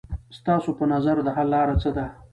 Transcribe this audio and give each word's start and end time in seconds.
ستاسو 0.37 0.69
په 0.79 0.83
نظر 0.93 1.15
د 1.23 1.27
حل 1.35 1.47
لاره 1.53 1.75
څه 1.81 1.89
ده؟ 1.95 2.05